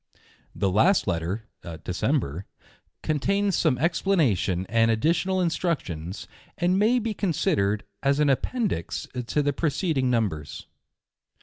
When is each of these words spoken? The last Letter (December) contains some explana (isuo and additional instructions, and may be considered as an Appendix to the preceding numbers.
The 0.55 0.71
last 0.71 1.05
Letter 1.05 1.43
(December) 1.83 2.47
contains 3.03 3.55
some 3.55 3.77
explana 3.77 4.31
(isuo 4.31 4.65
and 4.67 4.89
additional 4.89 5.39
instructions, 5.39 6.27
and 6.57 6.79
may 6.79 6.97
be 6.97 7.13
considered 7.13 7.83
as 8.01 8.19
an 8.19 8.27
Appendix 8.31 9.07
to 9.27 9.43
the 9.43 9.53
preceding 9.53 10.09
numbers. 10.09 10.65